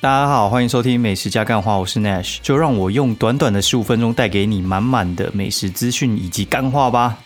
[0.00, 7.18] 大家好，欢迎收听美食加干话，我是 Nash，就让我用短短的十五分钟带给你满满的美食资讯以及干话吧。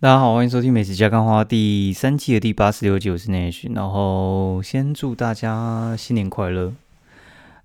[0.00, 6.72] 大家好，欢迎收听美食加干话第三季的第八十六集，我是 Nash，然后先祝大家新年快乐。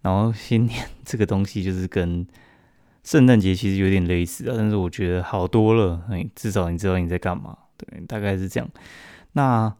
[0.03, 2.27] 然后新年这个东西就是跟
[3.07, 6.03] 圣诞节其实有点类似啊，但是我觉得好多了。
[6.09, 8.69] 哎，至少你知道你在干嘛，对，大概是这样。
[9.31, 9.73] 那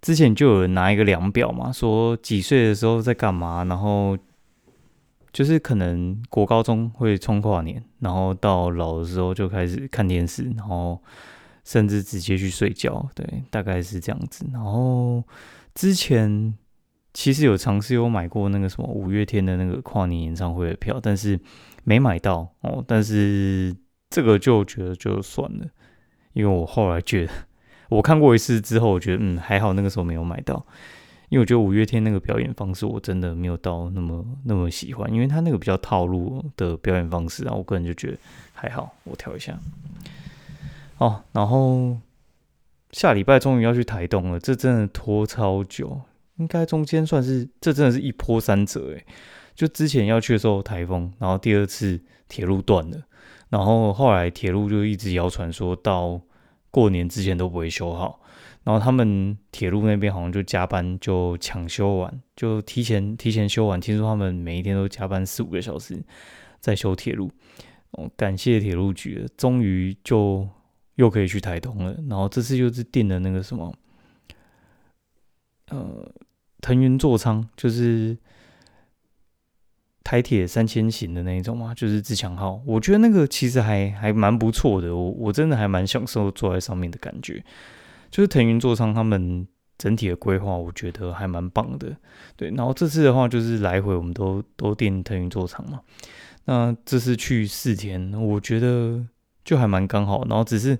[0.00, 4.16] 之前就有人拿一个量表嘛，说几岁的时候在干嘛，然后
[5.30, 10.98] 就是可能国高中会冲跨年，然后到老的时候就开始看电视，然后
[11.64, 14.46] 甚至直接去睡觉，对，大概是这样子。
[14.54, 15.22] 然后
[15.74, 16.54] 之前
[17.12, 21.38] 其实有尝试有买过那个什么五月天的那个跨年演唱会的票，但是。
[21.84, 23.74] 没买到哦，但是
[24.10, 25.66] 这个就觉得就算了，
[26.32, 27.32] 因为我后来觉得
[27.88, 30.64] 我看过一次之后，我觉得嗯还好，那个时候没有买到，
[31.28, 38.18] 因为我觉得五月天那个表演方式我真的没有到那么那么喜欢，因为他那个比较套路的表演方式啊，我个人就觉得
[38.52, 39.58] 还好，我调一下
[40.98, 41.22] 哦。
[41.32, 41.96] 然后
[42.92, 46.00] 下礼拜终于要去台东了，这真的拖超久，
[46.36, 49.04] 应该中间算是这真的是一波三折诶。
[49.60, 52.96] 就之前要去的时候台风，然后第二次铁路断了，
[53.50, 56.18] 然后后来铁路就一直谣传说到
[56.70, 58.22] 过年之前都不会修好，
[58.64, 66.02] 然后他们铁路那边好像就加班就抢修完，就提前提前修完，听说他们每一天都加班四五个小时
[66.58, 67.30] 在修铁路，
[67.90, 70.48] 哦，感谢铁路局，终于就
[70.94, 73.74] 又可以去台东了，然后这次又是订了那个什么，
[75.68, 76.10] 呃，
[76.62, 78.16] 腾云座舱，就是。
[80.02, 87.44] 台铁三千型的那一种嘛，就是自强号，我觉得那个其实还还蛮不错的，我我真的还蛮享受坐在上面的感觉。
[88.10, 91.94] 就是腾云座舱他们整体的规划，我觉得还蛮棒的。
[92.34, 95.80] 对，然后这次的话就是来回我们都都订腾云座舱嘛，
[96.46, 99.04] 那这次去四天，我觉得
[99.44, 100.24] 就还蛮刚好。
[100.26, 100.76] 然后只是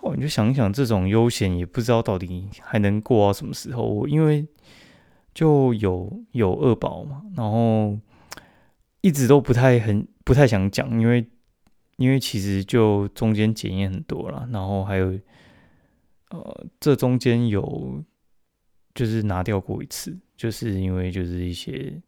[0.00, 4.44] 哦，你就想一想，这种悠闲也不知道到底还能过到什么时候，我因为
[5.34, 7.98] 就有有二宝嘛，然后。
[9.04, 11.28] 一直都不太很不太想讲，因为
[11.98, 15.08] 因为其实就中间检验很多了，然后还有
[16.30, 18.02] 呃这中间有
[18.94, 22.00] 就是拿掉过一次，就是因为就是一些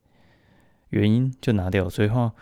[0.89, 2.33] 原因就拿掉，所以话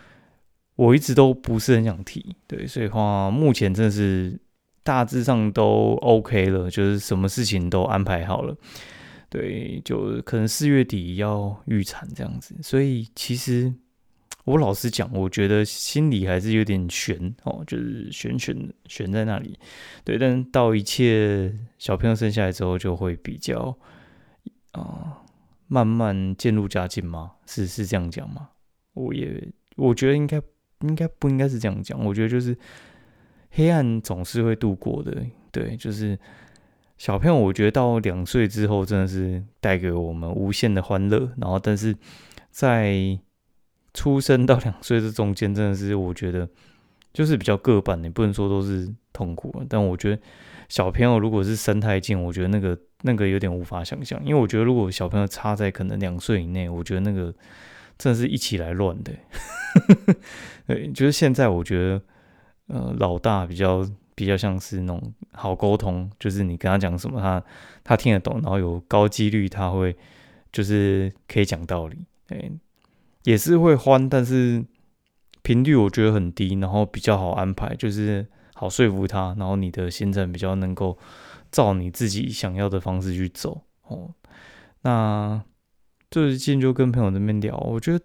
[0.77, 4.39] 我一直都不是很想提，对，所以话目前真的是
[4.85, 8.57] 大致上都 OK 了，就是什么事情都安排好了，
[9.29, 13.75] 对，就可能四月底要预产这样子，所以其实。
[14.45, 18.55] 我老实讲，我觉得心里还是有点悬哦，就是悬悬
[18.87, 19.59] 悬在那里。
[20.05, 23.75] 对，但到一切小朋友生下来之后，就会比较
[24.73, 25.23] 啊，
[25.67, 27.33] 慢慢渐入佳境吗？
[27.47, 28.51] 是是这样讲吗？
[28.93, 30.41] 我也我觉得应该
[30.81, 32.05] 应该不应该是这样讲。
[32.05, 32.57] 我觉得就是
[33.51, 35.25] 黑暗总是会度过的。
[35.51, 36.19] 对，就是
[36.99, 41.33] 小朋友，我觉得到两岁之后，真的是带给我们无限的欢乐。
[41.39, 41.97] 然后，但是
[42.51, 43.19] 在
[43.95, 46.49] 出生到两岁这中间，真的是我觉得
[47.13, 49.65] 就是比较各半，你不能说都是痛苦。
[49.69, 50.21] 但我觉得
[50.69, 54.21] 小朋友如果是生太近，我觉得那个那个有点无法想象。
[54.25, 57.33] 因为我觉得如果小朋友差在可能两岁以内，我觉得那个
[57.97, 59.13] 真的是一起来乱的。
[60.67, 62.03] 对，就是现在我觉得，
[62.67, 67.45] 呃，老大比较比较像是那种好沟通，就是你跟他讲什么，他
[67.85, 69.97] 他听得懂，然后有高几率他会
[70.51, 72.05] 就是可以讲道理。
[72.27, 72.51] 对。
[73.25, 74.65] 也是会欢，但是
[75.43, 80.97] 频率我觉得很低，然后比较好安排，就是好说服他，然后你的行程比较能够
[81.51, 84.15] 照你自己想要的方式去走哦。
[84.83, 85.43] 那
[86.11, 88.05] 最近就跟朋友那边聊，我觉得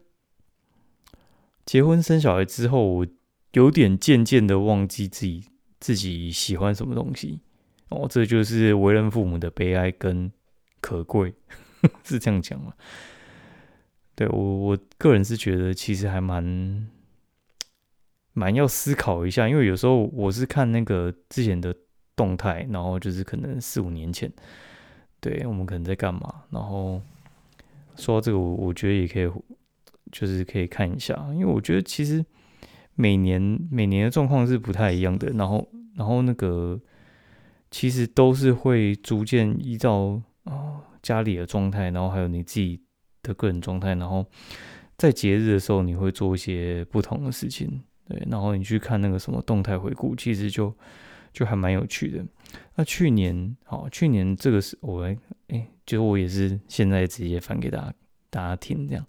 [1.65, 3.07] 结婚生小孩之后，我
[3.53, 5.43] 有点渐渐的忘记自己
[5.79, 7.41] 自己喜欢什么东西
[7.89, 10.31] 哦，这就是为人父母的悲哀跟
[10.81, 11.33] 可贵，
[12.03, 12.73] 是这样讲吗？
[14.19, 16.85] 对我我个人是觉得其实还蛮
[18.33, 21.73] 蛮要思考一下，因为有时候我是看那个之前的
[22.17, 24.29] 动态，然后就是可能四五年前，
[25.21, 27.01] 对我们可能在干嘛，然后
[27.95, 29.31] 说到这个，我我觉得也可以，
[30.11, 32.25] 就是可以看一下，因为我觉得其实
[32.95, 33.41] 每年
[33.71, 35.65] 每年的状况是不太一样的，然后
[35.95, 36.77] 然后那个
[37.71, 42.81] 其实都是会逐渐依照啊家里的状态，然后还有你自己。
[43.29, 44.25] 的个人状态，然后
[44.97, 50.75] 在节日的时候，你会做一些不同的事情，对，然后你去看那个什么动态回顾，其实就
[51.31, 52.25] 就还蛮有趣的。
[52.75, 55.03] 那去年，好，去年这个是我
[55.47, 57.93] 哎，就是我也是现在直接翻给大家
[58.29, 59.05] 大家听这样。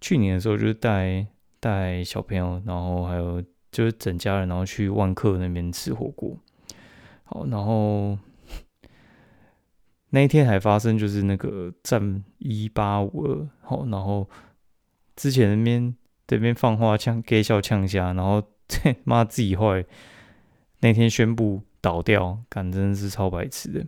[0.00, 1.26] 去年的时候就是带
[1.58, 3.42] 带小朋友，然后还有
[3.72, 6.36] 就是整家人，然后去万客那边吃火锅。
[7.24, 8.16] 好，然后
[10.10, 14.28] 那一天还发生就是那个战一八五二，好，然后
[15.16, 15.94] 之前那边
[16.26, 18.42] 这边放话呛给笑呛下，然后
[19.04, 19.84] 妈自己坏，
[20.80, 23.86] 那天宣布倒掉，感真的是超白痴的。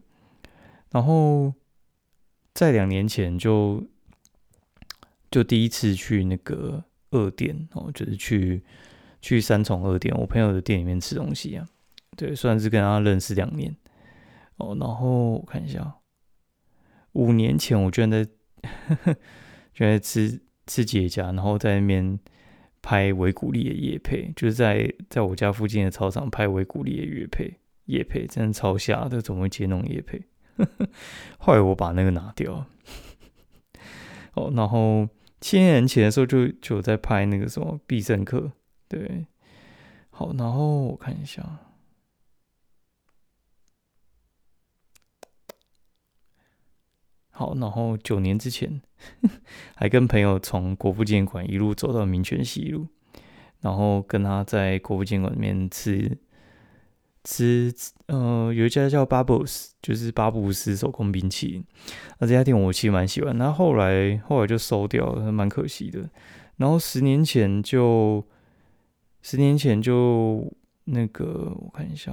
[0.91, 1.53] 然后
[2.55, 3.85] 在两年前就
[5.31, 8.63] 就第一次去那个二店哦，就是去
[9.21, 11.67] 去三重二店，我朋友的店里面吃东西啊。
[12.17, 13.75] 对，算是跟他认识两年
[14.57, 14.77] 哦。
[14.81, 15.95] 然后我看一下，
[17.19, 22.17] 五年前我居然在居然在吃吃姐家，然后在那边
[22.81, 30.23] 拍维古利的夜配，就是在在我家附近的操场拍维古利的夜配，夜配真的超瞎的，怎么会接那种夜配？
[31.39, 32.67] 后来我把那个拿掉。
[34.35, 35.09] 哦，然后
[35.41, 38.53] 七年前的时候就就有在拍那个什么必胜客，
[38.89, 39.27] 对，
[40.11, 41.43] 好，然后我看一下。
[47.39, 48.81] 好，然后九年之前，
[49.77, 52.85] 还跟朋友从国父纪念馆一路走到民权西路，
[53.61, 56.19] 然后跟他在国父纪念馆里面吃
[57.23, 57.73] 吃，
[58.07, 61.65] 呃，有一家叫 Bubbles，就是巴布斯手工冰淇淋。
[62.19, 66.11] 那这家店我其实蛮喜欢，那后来后来就收掉了，蛮可惜的。
[66.57, 68.27] 然后十年前就
[69.23, 70.53] 十年前就
[70.87, 72.11] 那个，我看一下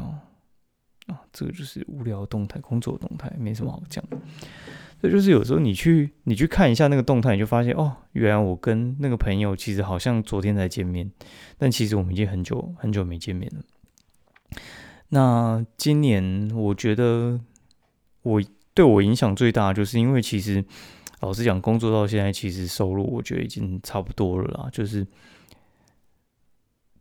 [1.08, 4.18] 啊，这个就是无聊动态，工作动态，没什么好讲的。
[5.10, 11.12] 就是有时候你去你去看一下那个动态，你就发现哦，原来我跟那个朋友其实好像昨天才见面，
[11.58, 14.60] 但其实我们已经很久很久没见面了。
[15.10, 17.40] 那今年我觉得
[18.24, 18.42] 我
[18.74, 20.64] 对我影响最大，就是因为其实
[21.22, 25.06] 老实讲，工作到现在其实收入我觉得已经差不多了啦，就是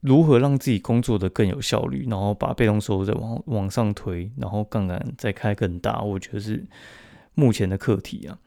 [0.00, 6.64] 如何让自己工作的更有效率，然后把被动收入再往往上推，然后杠杆再开更大，我觉得是。
[7.34, 8.38] 目前的课题啊，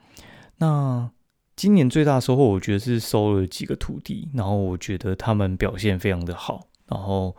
[0.57, 1.11] 那
[1.55, 7.35] 今年最大收获，我觉得是收了几个徒弟，然后我觉得他们表现非常的好，然后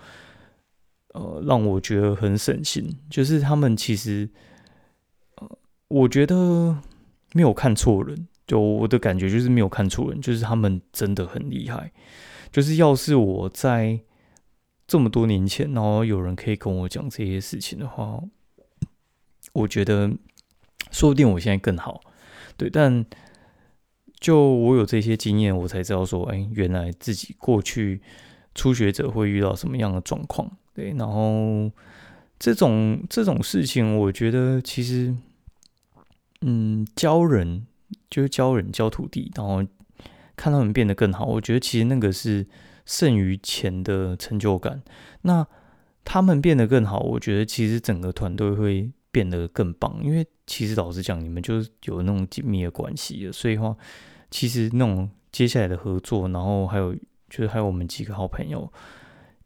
[1.14, 4.28] 呃，让我觉得很省心，就是他们其实
[5.36, 5.58] 呃，
[5.88, 6.76] 我觉得
[7.32, 11.92] 没有看错人，就我的感觉就是没有看错人，就是他们真的很厉害，
[12.50, 14.00] 就是要是我在
[14.86, 18.20] 这么多年前，然后有人可以跟我讲这些事情的话，
[19.52, 20.10] 我觉得。
[20.90, 22.00] 说不定我现在更好，
[22.56, 23.04] 对，但
[24.18, 28.00] 就我有这些经验，我才知道说，哎，原来自己过去
[28.54, 31.70] 初学者会遇到什么样的状况，对，然后
[32.38, 35.14] 这种这种事情，我觉得其实，
[36.40, 37.66] 嗯，教人
[38.08, 39.62] 就是教人教徒弟，然后
[40.36, 42.46] 看他们变得更好，我觉得其实那个是
[42.86, 44.82] 胜于钱的成就感。
[45.22, 45.46] 那
[46.04, 48.90] 他们变得更好，我觉得其实整个团队会。
[49.10, 53.74] 变得更棒，因为其实老实讲，你们就是有那种紧密的关系的，所以话，
[54.30, 56.94] 其实那种接下来的合作，然后还有
[57.28, 58.70] 就是还有我们几个好朋友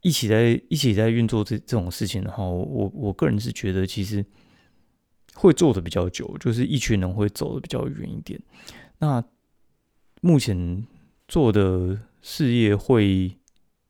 [0.01, 4.25] 一起在一起在运作这这种事情的话，我我个人是觉得其实
[5.33, 8.39] 会做的比较久，就是一群人会走的比较远一点。
[8.99, 9.23] 那
[10.21, 10.85] 目前
[11.27, 13.37] 做的事业会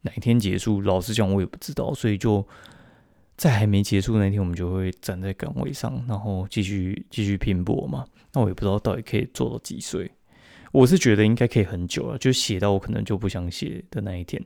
[0.01, 0.81] 哪天结束？
[0.81, 2.47] 老实讲，我也不知道，所以就。
[3.43, 8.05] 在还没结束那天，我们就会站在岗位上，然后继续继续拼搏嘛。
[8.31, 10.09] 那我也不知道到底可以做到几岁。
[10.71, 14.41] 我是觉得应该可以很久了，就写到我可能就不想写的那一天。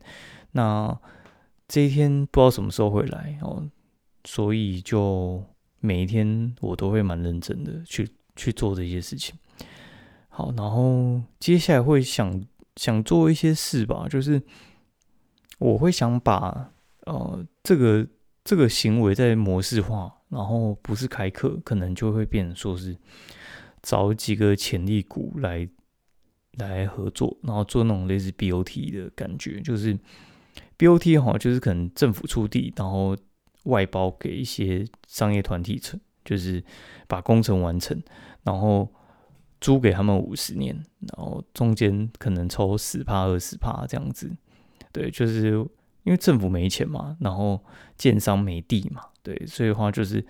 [0.54, 1.00] 那
[1.68, 3.64] 这一天不知道什么时候会来哦，
[4.26, 5.44] 所以就
[5.80, 9.36] 每一天我都会蛮认真的去去做这些事情。
[10.30, 12.44] 好，然后接下来会想
[12.78, 14.42] 想做一些事吧，就是
[15.60, 16.72] 我会想把
[17.06, 18.08] 呃这个。
[18.48, 22.96] 这个行为在模式化，然后不是开课，可能就会变成说是
[23.82, 25.68] 找几个潜力股来
[26.54, 30.00] 来合作，然后做那种类似 BOT 的感觉，就是
[30.78, 33.18] BOT 哈，就是可能政府出地，然后
[33.64, 36.64] 外包给一些商业团体成，就是
[37.06, 38.02] 把工程完成，
[38.44, 38.88] 然后
[39.60, 44.32] 租给他们五十年，然后中间可能抽十帕二十帕这样子，
[44.94, 45.68] 对，就是。
[46.08, 47.62] 因为政府没钱嘛，然后
[47.98, 50.26] 建商没地嘛，对，所以的话就是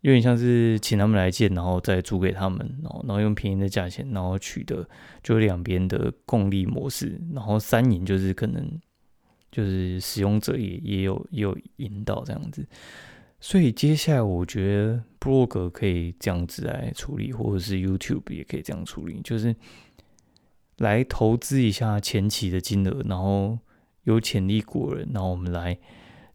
[0.00, 4.84] 有点像是请他们来建，然后再租给他们，然后然后用便宜的价钱，然后取得
[5.22, 8.68] 就两边的共利模式，然后三赢就是可能
[9.52, 12.66] 就是使用者也也有也有引导这样子，
[13.38, 19.54] 所以接下来我觉得 blog 可以这样子来处理，或者是 YouTube 也可以这样处理，就是
[20.78, 23.56] 来投资一下前期的金额，然后
[24.06, 25.78] 有潜力股人，然后我们来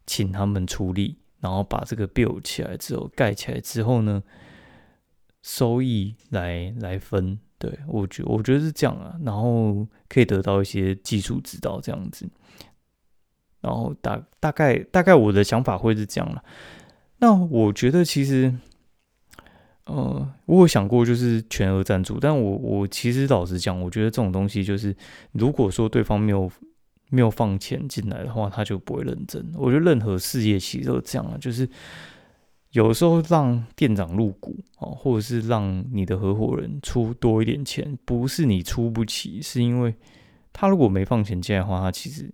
[0.06, 4.22] 请他们出力，然后把这个 build 起来之后，盖起来之后呢，
[5.42, 7.38] 收益来来分。
[7.58, 12.28] 对我觉我觉得是这样啊，然后可以得到一些技术指导这样子，
[13.60, 16.42] 然后大大概大概我的想法会是这样了。
[17.18, 18.52] 那我觉得其实，
[19.84, 24.96] 呃，我有想过就是全额赞助，但我我其实老实讲，我觉得这种东西就是，
[25.30, 26.50] 如果说对方没有
[27.12, 29.52] 没有放钱进来的话，他就不会认真。
[29.54, 31.68] 我觉得任何事业其实都这样啊，就是。
[32.72, 39.94] 有时候让店长入股哦，或者是让你的合伙人出多一点钱，不是你出不起，是因为
[40.54, 42.32] 他如果没放钱进来的话，他其实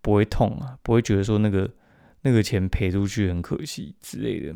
[0.00, 1.70] 不会痛啊，不会觉得说那个
[2.22, 4.52] 那个钱赔出去很可惜之类的。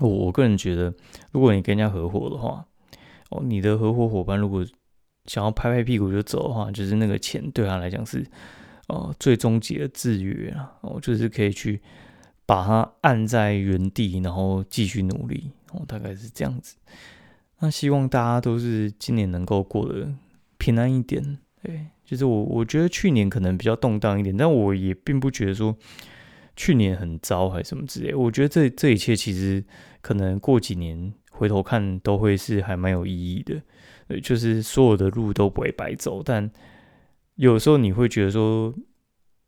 [0.00, 0.92] 我我个人觉得，
[1.30, 2.66] 如果你跟人家合伙的话，
[3.30, 4.66] 哦，你的合伙伙伴如果
[5.26, 8.24] 想要拍拍屁股就走的话，就是那个钱对他来讲是
[8.88, 11.80] 呃最终极的制约啊，哦，就是可以去。
[12.44, 16.76] 把它按在原地，然后继续努力，哦，大概是这样子。
[17.60, 20.12] 那希望大家都是今年能够过得
[20.58, 21.38] 平安一点。
[21.62, 25.74] 对，就是我，我觉得去年可能比较动荡一点，但我也并不觉得说
[26.56, 28.12] 去年很糟还是什么之类。
[28.12, 29.64] 我觉得这这一切其实
[30.02, 33.62] 可能过几年回头看都会是还蛮有意义的。
[34.12, 36.50] 对，就是所有的路都不会白走，但
[37.36, 38.74] 有时候你会觉得说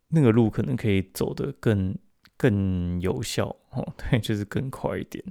[0.09, 1.95] 那个路可能可以走得更。
[2.37, 5.23] 更有效哦， 对，就是更快一点。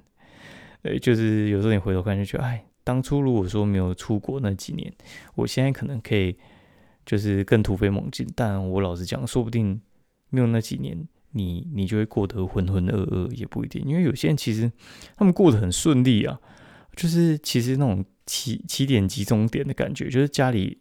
[0.83, 4.91] 对，就是有时候你回头看就觉得，哎，当初如果说没有出国那几年，
[5.35, 6.35] 我现在可能可以
[7.05, 8.27] 就是更突飞猛进。
[8.35, 9.79] 但我老实讲，说不定
[10.31, 13.85] 没有那几年，你你就会过得浑浑噩噩，也不一定。
[13.87, 14.73] 因为有些人其实
[15.15, 16.41] 他们过得很顺利啊，
[16.97, 20.79] 就是其实那种起起点集中点的感觉，就是家里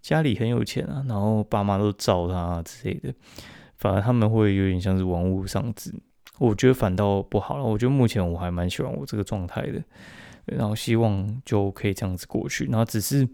[0.00, 3.12] 家里很有钱啊，然后爸妈都罩他之类的。
[3.76, 5.90] 反而他们会有点像是玩物丧志，
[6.38, 7.64] 我觉得反倒不好了。
[7.64, 9.82] 我觉得目前我还蛮喜欢我这个状态的，
[10.44, 12.66] 然后希望就可以这样子过去。
[12.66, 13.26] 然后只是，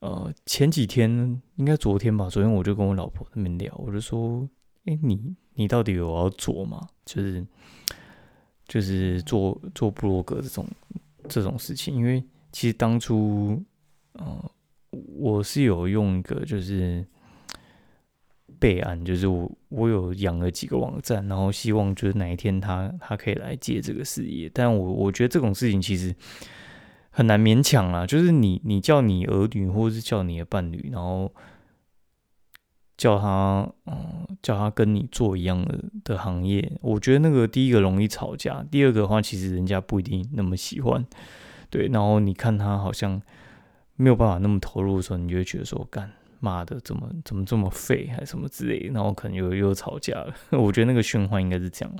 [0.00, 1.10] 呃，前几天
[1.56, 4.48] 应该昨天吧，昨天我就跟我老婆那边聊，我就说，
[4.84, 6.86] 哎，你你到底有要做吗？
[7.04, 7.44] 就是
[8.68, 10.64] 就是做做布洛格这种
[11.28, 13.62] 这种事情，因为其实当初，
[14.12, 14.50] 呃，
[14.90, 17.06] 我是有用一个就是。
[18.58, 24.50] 备案就是我，我有养了几个网站，然后希望就是哪一天他他可以来接这个事业。
[24.52, 26.14] 但我我觉得这种事情其实
[27.08, 31.32] 很难勉强啦，就是你你叫你儿女或者是叫你的伴侣，然后
[32.98, 41.02] 叫他嗯叫他跟你做一样的的行业，我觉得那个第一个容易吵架，第二个的话其实人家不一定那么喜欢。
[41.70, 43.22] 对，然后你看他好像
[43.96, 46.10] 没有办法那么投入的时候，你就会觉得说干。
[46.42, 50.34] 妈的，怎么怎么这么废，还是什么之类，然后可能又又吵架了。
[50.58, 51.94] 我觉得那个循环应该是这样。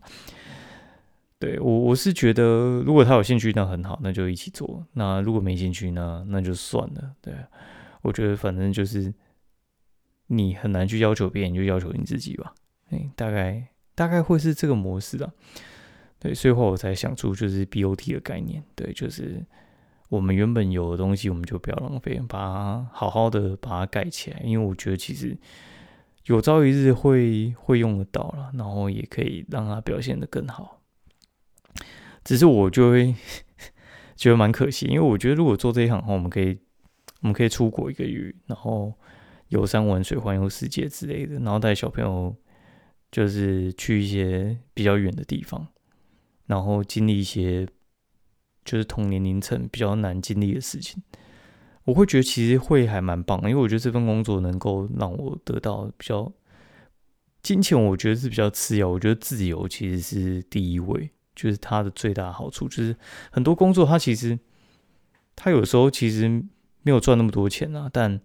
[1.38, 4.82] 对我我是觉得，如果他有兴趣，那很好，那就一起做。
[4.94, 7.12] 那如果没兴趣呢，那就算了。
[7.20, 7.34] 对，
[8.00, 9.12] 我觉得反正就是
[10.28, 12.54] 你很难去要求别人，就要求你自己吧。
[12.88, 15.30] 哎，大概大概会是这个模式的。
[16.20, 18.62] 对，所以后我才想出就是 BOT 的概念。
[18.76, 19.44] 对，就是。
[20.10, 24.40] 我们原本有的东西，我们就不要浪费，把它好好的把它盖起来。
[24.42, 25.38] 因为我觉得其实
[26.24, 30.80] 有朝一日会会用得到了，然后也可以让它表现的更好。
[32.24, 33.14] 只是我就会
[34.18, 36.58] 觉得蛮可惜，因为我觉得如果做这一行的话，我们可以
[37.20, 38.92] 我们可以出国一个月，然后
[39.50, 42.34] 游山玩水、环游世界之类的，然后带小朋友
[43.12, 45.68] 就是去一些比较远的地方，
[46.50, 47.66] 然后经历一些。
[48.62, 51.02] 就是同年龄层比较难经历的事情，
[51.84, 56.30] 我会觉得其实会还蛮棒，因为我觉得这份工作能够让我得到比较
[57.42, 58.86] 金钱，我觉得是比较次要。
[58.86, 62.94] 我觉得自由其实是第一位，就是它的最大好处就是
[63.32, 64.38] 很多工作它其实
[65.34, 66.28] 它有时候其实
[66.82, 68.20] 没有赚那么多钱啊，但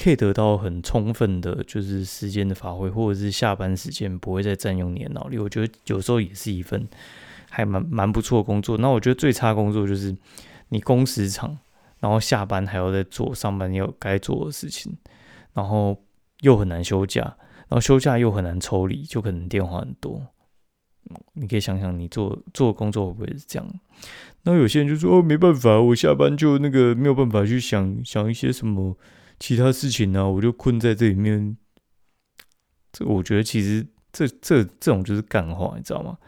[0.00, 5.38] 可以得到很充分的，就是时间的发挥，或者是下班时间不会再占用你的脑力。
[5.38, 6.86] 我觉得有时候也是一份。
[7.50, 10.14] 还蛮蛮不错的工作，那我觉得最差工作就是
[10.68, 11.58] 你工时长，
[11.98, 14.94] 然后下班还要在做上班要该做的事情，
[15.54, 15.96] 然后
[16.42, 20.26] 又很难休假，然后休假又很难抽离，就可能电话很多。
[21.32, 23.66] 你可以想想，你做做工作会不会是这样？
[24.42, 28.94] 那有些人就说哦，没办法，我下班就那个没有办法去想想一些什么
[29.38, 31.56] 其他事情呢，我就困在这里面。
[32.92, 36.18] 这我觉得其实这这这种就是干话，你知道吗？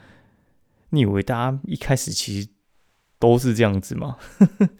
[0.91, 2.49] 你以为大家一开始其实
[3.19, 4.17] 都是这样子吗？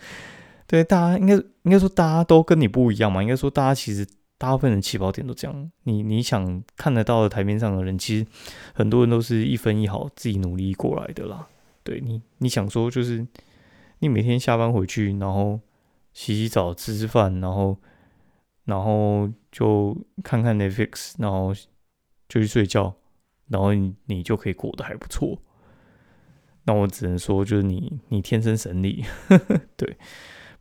[0.67, 3.23] 对，大家应该应该说大家都跟你不一样嘛。
[3.23, 4.07] 应该说大家其实
[4.39, 5.71] 大部分的起跑点都这样。
[5.85, 8.27] 你你想看得到的台面上的人，其实
[8.75, 11.49] 很多人都是一分一毫自己努力过来的啦。
[11.83, 13.27] 对你你想说就是
[14.01, 15.59] 你每天下班回去，然后
[16.13, 17.79] 洗洗澡、吃吃饭，然后
[18.65, 21.55] 然后就看看 Netflix，然后
[22.29, 22.95] 就去睡觉，
[23.49, 25.39] 然后你你就可以过得还不错。
[26.65, 29.05] 那我只能说，就是你你天生神力，
[29.77, 29.97] 对，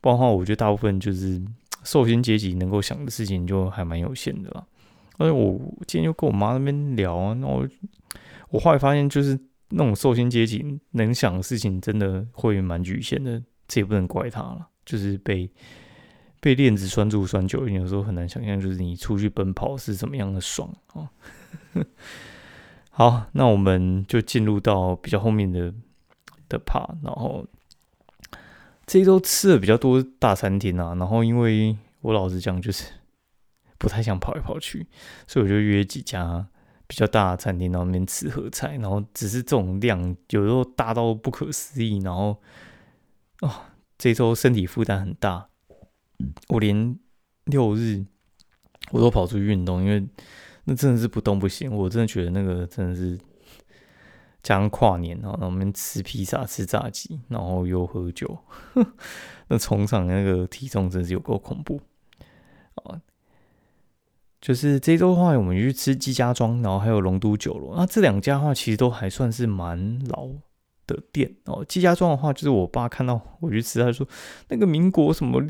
[0.02, 1.42] 不然的话，我觉得大部分就是
[1.84, 4.66] 寿星阶级能够想的事情就还蛮有限的啦。
[5.18, 7.68] 而且我今天就跟我妈那边聊啊，那我
[8.50, 9.38] 我后来发现，就是
[9.70, 13.44] 那种寿星阶级能想的事情，真的会蛮局限的。
[13.68, 15.48] 这也不能怪他了，就是被
[16.40, 21.10] 被链子拴住拴久，有时候很难想象，就是你出去奔跑是怎么样的爽啊。
[22.92, 25.74] 好，那我们就进入到比较后面的。
[26.50, 27.46] 的 part，然后
[28.88, 32.92] 这一周吃的比较多大餐厅啊，然后因为我老实讲就是
[33.78, 34.88] 不太想跑来跑去，
[35.28, 36.48] 所以我就约几家
[36.88, 42.42] 比较大的餐厅，然后那边吃合菜，然后只是这种量有时候大到不可思议，然后
[43.42, 43.52] 哦，
[44.00, 45.49] 这周身体负担很大，
[46.50, 46.98] 我连
[47.46, 48.06] 六日
[48.92, 50.08] 我都跑出去运动，因为
[50.66, 53.20] 那真的是不动不行，我真的觉得那个真的是。
[54.42, 58.38] 加上跨年，然后我们吃披萨、吃炸鸡，然后又喝酒，
[59.50, 61.82] 那冲上那个体重真是有够恐怖
[62.76, 63.02] 啊！
[64.40, 70.30] 就是这周的话，我们去吃季家庄，然后还有龙都酒楼，那这两家的话，其实都还算是蛮老
[70.88, 71.66] 的店哦。
[71.66, 74.08] 季家庄的话，就是我爸看到我去吃，他说
[74.48, 75.46] 那个民国什么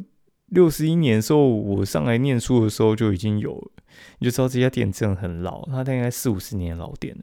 [0.52, 3.72] 六十一年的时候，我上来念书的时候就已经有，
[4.20, 7.18] 你就知道这家店真的很老，它大概四五十年老店。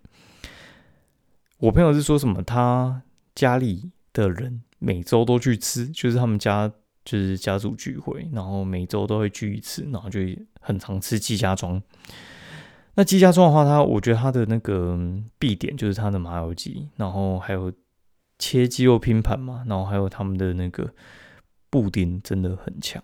[1.58, 2.42] 我朋友是说什么？
[2.42, 3.02] 他
[3.34, 6.70] 家里的人每周都去吃，就是他们家
[7.04, 10.20] 就是家族聚会，然后每周都会聚一次，然后就
[10.60, 11.82] 很常吃季家庄。
[12.94, 14.98] 那季家庄的话，它我觉得它的那个
[15.38, 17.72] 必点就是它的麻油鸡，然后还有
[18.38, 20.92] 切鸡肉拼盘嘛，然后还有他们的那个
[21.70, 23.02] 布丁真的很强。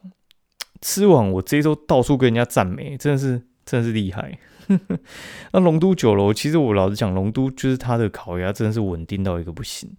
[0.83, 4.38] 吃完我这周到处跟人家赞美，真的是真的是厉害。
[5.53, 9.90] 那龙都酒楼，其实我老实讲，龙都就是它的烤鸭真的是稳定到一个不行。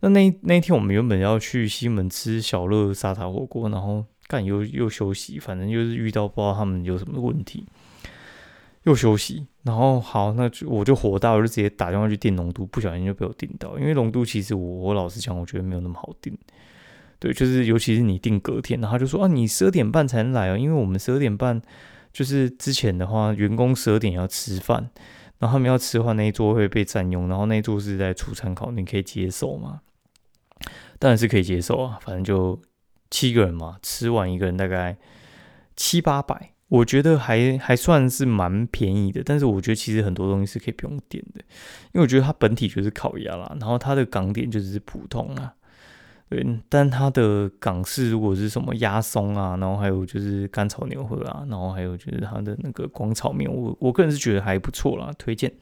[0.00, 7.66] 那那那天我们原本要去西门吃小乐沙茶火锅，然后干又又休息，反正就是遇到不知道他们有什么问题，
[8.84, 9.46] 又休息。
[9.64, 13.78] 然后好，那就我就火大，我就直接打电话去订龙都，不小心就被我订到。
[13.78, 16.36] 因为龙都其实我我老实讲，我觉得没有那么好订。
[17.18, 21.60] 对，就是尤其是你定隔天，然后就说啊，你十二点半才能来哦，因为我们十二点半。
[22.12, 24.88] 就是之前的话，员工十二点要吃饭，
[25.38, 29.82] 然后他们要吃的话，那一桌会被占用，然后那一桌是在出参考，你可以接受吗？
[30.98, 32.58] 当然是可以接受啊，反正就
[33.10, 34.96] 七个人嘛，吃完一个人大概
[35.76, 39.20] 七八百，我觉得还还算是蛮便宜的。
[39.22, 41.42] 但是我觉得其实很多东西是可以不用点的，
[41.92, 45.52] 因为我觉得它本体就是烤鸭啦，然后它的港点就是普通啊。
[46.28, 55.52] 对，但它的港式如果是什么鸭松啊，然后还有就是干炒牛河啊，然后还有就是它的那个广炒面，我我个人是觉得还不错啦，推荐。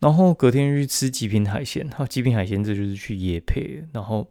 [0.00, 3.82] 然后隔天去吃极品海鲜，哈，极品海鲜这就是去野配。
[3.92, 4.28] 然后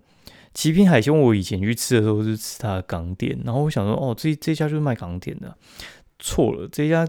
[0.53, 5.57] 极品海鲜我以前去吃的时候是吃它的港点，然后我想说哦，这这家就是卖港点的，
[6.19, 7.07] 错了，这家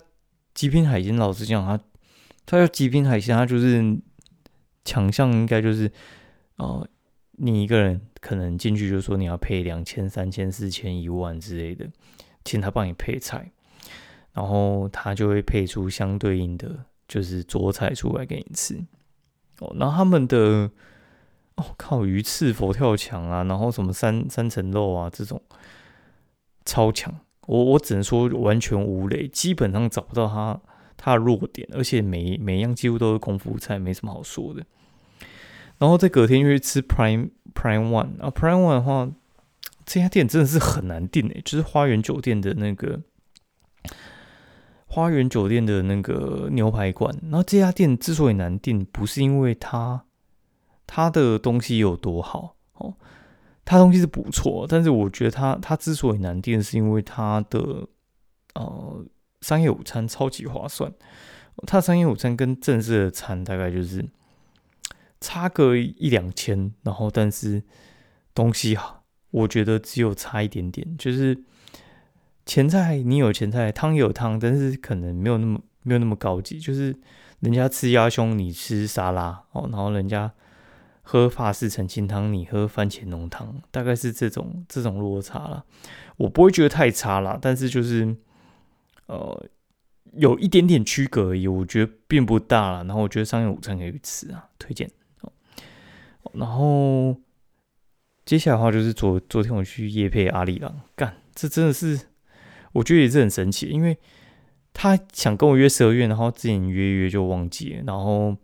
[0.55, 1.79] 极品海鲜老实讲，它
[2.47, 3.99] 它叫极品海鲜，它就是
[4.87, 5.93] 强项应该就是
[6.57, 6.89] 哦。
[7.37, 11.91] 你一个人可能进去就说你要配两千、三千、四千、一万之类的，
[12.45, 13.51] 请他帮你配菜，
[14.33, 18.79] 然后他就会配出相对应的就是桌菜出来给你吃。
[19.61, 20.71] 哦，然后他们的
[21.57, 25.41] 哦靠鱼翅佛跳墙啊，然后什么三三层肉啊这种
[26.65, 27.13] 超强，
[27.47, 30.61] 我我只能说完全无雷，基本上找不到他
[30.97, 34.65] 他的弱点，而且每每样几乎都是功夫菜，没什么好说的。
[35.79, 39.11] 然后在隔天又去吃 Prime Prime One 啊，Prime One 的话，
[39.85, 43.03] 这家店真的是很难订诶，就是花园酒店的那个
[44.87, 47.15] 花园酒店的那个牛排馆。
[47.25, 50.05] 然后这家店之所以难订，不是因为它
[50.87, 52.95] 它的东西有多好哦，
[53.65, 57.89] 它东西是不错，但是我觉得它它之所以难订，是因为它的
[58.55, 59.05] 呃
[59.41, 60.93] 商业午餐超级划算，
[61.67, 64.09] 它的商业午餐跟正式的餐大概就是。
[65.25, 67.63] 差个一两千，然后但是
[68.35, 71.43] 东西啊，我觉得只有差一点点，就是
[72.45, 76.61] 前菜你有前菜，汤有汤，但是可能没有那么没有那么高级。
[76.61, 76.95] 就是
[77.41, 80.31] 人家吃鸭胸，你吃沙拉哦，然后人家
[81.01, 85.65] 喝法式澄清汤，你喝番茄浓汤，大概是这种这种落差了。
[86.19, 88.15] 我不会觉得太差啦，但是就是
[89.07, 89.47] 呃
[90.13, 92.85] 有一点点区隔而已，我觉得并不大了。
[92.85, 94.91] 然后我觉得商业午餐可以吃啊，推荐。
[96.33, 97.17] 然后
[98.25, 102.01] 接下来的话就是昨昨天我去夜配阿里郎，干，这真的是
[102.73, 103.99] 我觉得也是很神奇，因为
[104.73, 108.37] 他想跟我约十二月，然后之前约约就忘记了，然后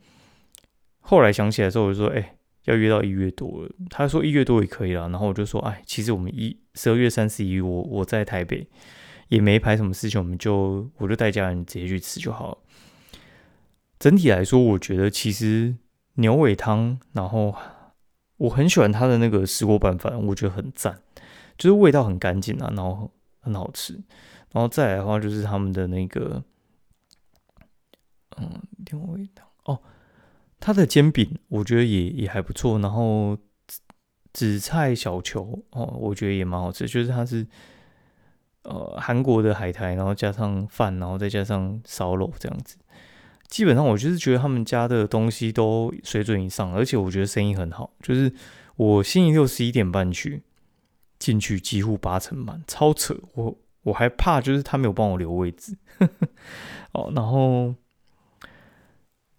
[1.01, 8.69] 后来想起来之后我就说，哎，要约到一月多了，他说一月多也可以了，然后我就说，哎，其实我们一十二月三十一，我我在台北
[9.29, 12.59] 也没排什么事情，我们就我就带家人直接去吃就好了。
[13.99, 15.75] 整体来说，我觉得其实
[16.21, 17.55] 牛尾汤，然后。
[18.41, 21.03] 我很喜欢它的那个石锅拌饭，我觉得很赞，
[21.59, 23.93] 就是味道很干净啊，然后很好吃。
[24.53, 26.43] 然后再来的话，就是他们的那个，
[28.39, 29.83] 嗯，牛尾汤哦，
[30.59, 32.79] 它的煎饼我觉得也也还不错。
[32.79, 33.37] 然后
[34.33, 37.47] 紫菜小球哦，我觉得也蛮好吃，就是它是
[38.63, 42.79] 呃韩国的海苔，然后加上饭，然后再加上烧肉这样子。
[43.51, 47.93] 基本上我就是觉得他们家的东西都水准以上，而且我觉得生意很好。
[48.01, 48.33] 就是
[48.77, 50.45] 我星期六十一点半去
[51.19, 53.19] 进去，几乎八成满，超扯。
[53.35, 55.77] 我我还怕就是他没有帮我留位置。
[56.95, 57.75] 哦，然后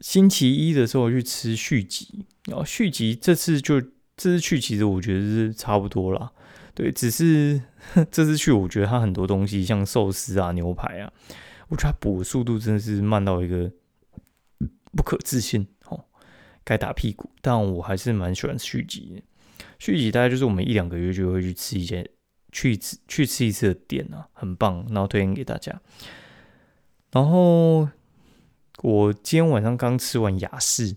[0.01, 6.29] 星期一的时候去吃续集，然后续集这次就这次去其实我觉得是差不多啦。
[6.75, 7.61] 对，只是
[8.11, 11.13] 这次去我觉得它很多东西像寿司啊、牛排啊，
[11.69, 13.71] 我觉得它补速度真的是慢到一个。
[14.95, 16.05] 不可置信哦，
[16.63, 17.29] 该打屁股。
[17.41, 19.21] 但我还是蛮喜欢续集的。
[19.79, 22.07] 续集大概就是我们一两个月就会去吃一间，
[22.51, 25.79] 去吃去吃一次的店啊，很棒，然后推荐给大家。
[27.11, 27.87] 然后
[28.83, 30.95] 我今天晚上刚吃完雅士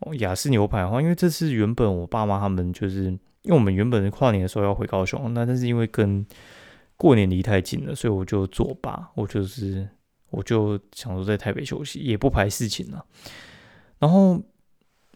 [0.00, 3.04] 哦，雅士牛排的话，因为这次原本我爸妈他们就是，
[3.42, 6.24] 因为我们原本跨年的时候要回高雄，那但是因为跟
[6.96, 9.88] 过年离太近了，所以我就作罢，我就是。
[10.30, 13.04] 我就想说在台北休息，也不排事情了。
[13.98, 14.40] 然后，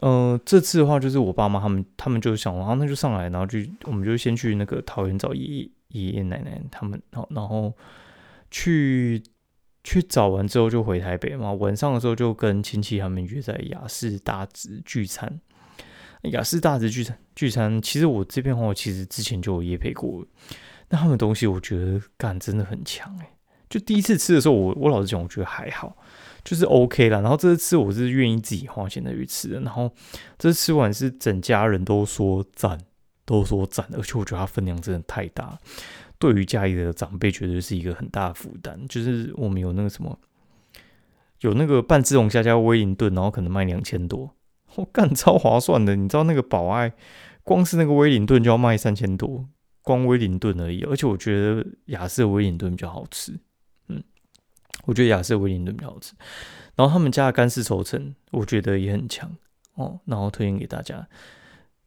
[0.01, 7.73] 呃，这次的话就是我爸妈他们，他们就想，然后那就上来，然后就我们就先去那个桃园找爷爷爷爷奶奶他们，然后然后
[8.51, 9.23] 去
[9.85, 11.53] 去找完之后就回台北嘛。
[11.53, 15.41] 晚上的时候就跟亲戚他们约在雅士大直聚餐。
[16.31, 20.25] 雅士大直聚餐聚餐，其实我这边的话，其实之前就有夜配过，
[20.89, 23.29] 那他们东西我觉得干真的很强哎。
[23.73, 25.97] 就第一次吃的时候，我我老实讲，我觉得还好，
[26.45, 27.23] 就是 OK 了。
[27.23, 29.59] 然后这次吃，我是愿意自己花钱再去吃的。
[29.61, 29.91] 然后
[30.37, 32.79] 这次吃完是整家人都说赞，
[33.25, 35.59] 都说赞，而且我觉得它分量真的太大，
[36.19, 38.79] 对于家里的长辈绝对是一个很大的负担。
[38.91, 40.19] 就是我们有那个什么，
[41.41, 44.37] 有那个半自龙虾加威灵顿，然后可能卖两千多，
[44.75, 45.97] 我干超划算的。
[45.97, 46.93] 你知道那个宝爱，
[47.43, 49.49] 光是那个威灵顿就要卖三千多，
[49.81, 50.83] 光威灵顿而已。
[50.83, 53.41] 而且我觉得雅士的威灵顿比较好吃。
[54.85, 56.15] 我觉得雅士威灵顿比较好吃，
[56.75, 59.31] 然后他们家的干式熟成，我觉得也很强
[59.75, 60.01] 哦。
[60.07, 61.07] 然后推荐给大家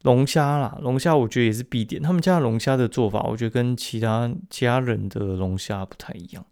[0.03, 2.01] 龙虾啦，龙虾我觉得也是必点。
[2.01, 6.45] 他们家的龙虾的做法，我觉得跟其他家人的龙虾不太一样。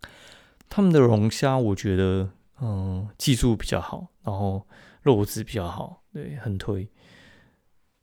[0.67, 4.65] 他们的龙虾我觉得，嗯，技术比较好，然后
[5.03, 6.89] 肉质比较好，对，很推。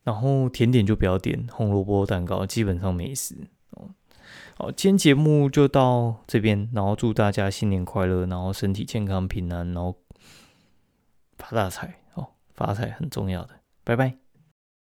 [0.05, 3.37] 然后甜点就不要点红萝卜蛋糕，基本上没事
[3.71, 3.91] 哦。
[4.61, 9.97] 好，今天节目就到这边，然后祝大家新年快乐，然后身体健康平安，然后
[11.39, 14.19] 发大财哦，发财很重要的，拜拜。